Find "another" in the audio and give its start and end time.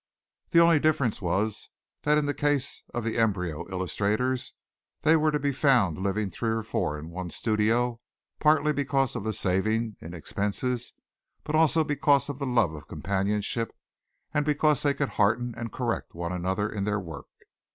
16.31-16.67